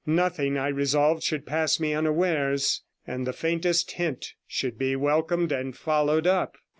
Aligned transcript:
Nothing, 0.07 0.57
I 0.57 0.69
resolved, 0.69 1.21
should 1.21 1.45
pass 1.45 1.79
me 1.79 1.93
unawares, 1.93 2.81
and 3.05 3.27
the 3.27 3.33
faintest 3.33 3.91
hint 3.91 4.33
should 4.47 4.75
be 4.79 4.95
welcomed 4.95 5.51
and 5.51 5.77
followed 5.77 6.25
up. 6.25 6.57